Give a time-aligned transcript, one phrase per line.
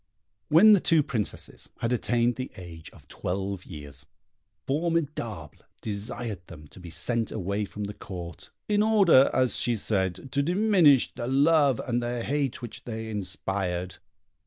[0.47, 4.07] When the two Princesses had attained the age of twelve years,
[4.65, 10.31] Formidable desired them to be sent away from the Court, in order, as she said,
[10.31, 13.97] to diminish the love and the hate which they inspired.